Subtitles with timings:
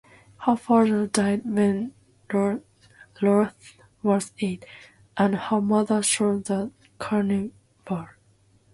[0.47, 1.93] Her father died when
[2.33, 4.65] Ruth was eight,
[5.15, 8.07] and her mother sold the carnival.